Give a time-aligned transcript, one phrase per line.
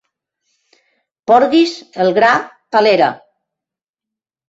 [1.33, 1.75] Porguis
[2.07, 3.15] el gra a l'era.